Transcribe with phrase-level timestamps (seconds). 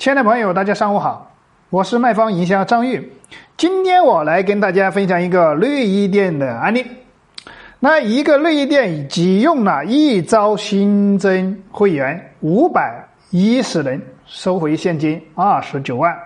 [0.00, 1.30] 亲爱的朋友，大家上午好，
[1.68, 3.12] 我是卖方营销张玉。
[3.58, 6.86] 今天我来跟大家分享一个内衣店的案例。
[7.80, 16.18] 那一个内衣店只用了一招新增会员五百一十人，收回现金二十九万。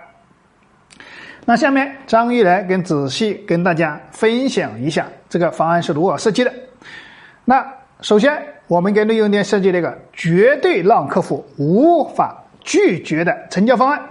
[1.43, 6.53] 那下面张玉来跟仔细跟大家分享一下这个方案是如何设计的。
[7.43, 7.61] 那
[7.99, 14.09] 首先，我们给内用店设计了一个绝对让客户无法拒绝的成交方案，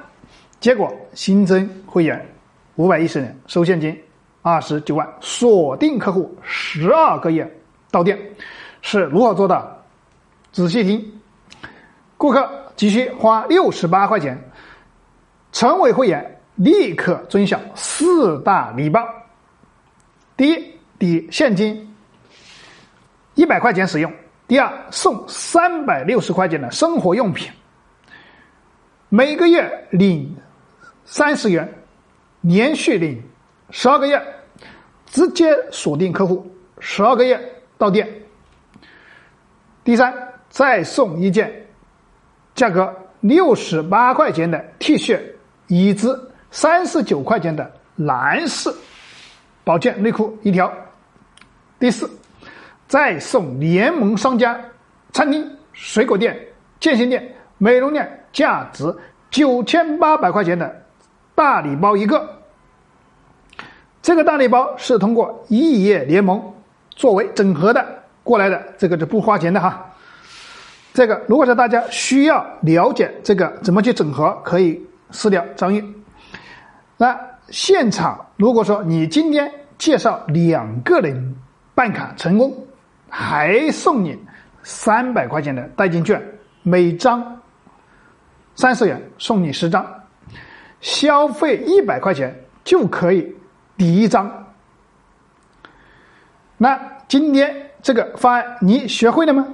[0.60, 2.26] 结果新增会员
[2.76, 3.94] 五百一十人，收现金
[4.40, 7.46] 二十九万，锁定客户十二个月
[7.90, 8.18] 到店，
[8.80, 9.70] 是如何做到？
[10.52, 11.20] 仔细听，
[12.16, 14.42] 顾客急需花六十八块钱
[15.52, 16.30] 成为会员。
[16.56, 19.04] 立刻遵效四大礼包：
[20.36, 21.92] 第一，抵现金
[23.34, 24.08] 一百块钱使用；
[24.46, 27.50] 第二，送三百六十块钱的生活用品；
[29.16, 30.36] 每个月领
[31.04, 31.72] 三十元，
[32.40, 33.22] 连续领
[33.70, 34.20] 十二个月，
[35.06, 37.40] 直接锁定客户十二个月
[37.78, 38.04] 到店；
[39.84, 40.12] 第三，
[40.48, 41.64] 再送一件
[42.56, 45.16] 价格六十八块钱的 T 恤、
[45.68, 46.08] 以及。
[46.50, 48.72] 三十九块钱的男士
[49.64, 50.72] 保健内裤一条。
[51.80, 52.08] 第四，
[52.86, 54.60] 再送联盟商家
[55.12, 56.38] 餐厅、水果店、
[56.78, 58.94] 健身店、美容店价值
[59.30, 60.82] 九千八百块钱的
[61.34, 62.40] 大礼包一个。
[64.02, 66.52] 这个大礼包是通过异业联盟
[66.90, 67.86] 作为整合的
[68.22, 69.90] 过来的，这个是不花钱的哈。
[70.92, 75.84] 这个如果说大家需要了解这个怎么去整合，可以私聊张玉。
[76.96, 81.34] 那现场，如果说你今天介绍两个人
[81.74, 82.54] 办卡成功，
[83.08, 84.16] 还送你
[84.62, 86.22] 三百块钱的代金券，
[86.62, 87.40] 每张
[88.56, 89.84] 三十元，送你十张，
[90.80, 93.34] 消费一百块钱就可以
[93.76, 94.46] 抵一张。
[96.56, 99.46] 那今天这个方案你学会了吗？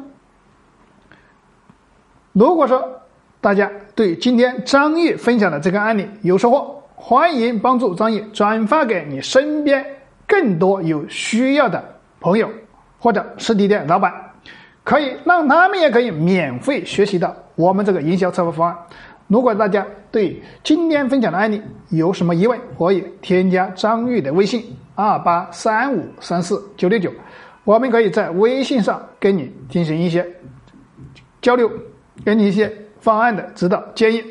[2.33, 3.01] 如果说
[3.41, 9.85] 大家对今天张毅分享的这个案例有收获，欢迎帮助张毅转发给你身边
[10.29, 11.83] 更多有需要的
[12.21, 12.49] 朋友
[12.99, 14.30] 或者实体店老板，
[14.83, 18.79] 可以让他们也可以免费学习到我们这个营销策划方案。
[19.29, 24.65] 如果大家对今天分享的案例有什么疑问，可以添加张玉的微信
[24.97, 27.13] 二八三五三四九六九，
[27.65, 30.27] 我们可以在微信上跟你进行一些
[31.41, 31.71] 交流，
[32.25, 34.25] 给你一些方案的指导建议。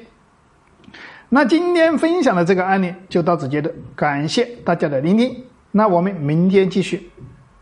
[1.30, 5.46] 那今天分享的这个案例就到此结束，感谢大家的聆听。
[5.72, 7.09] 那我们明天继续。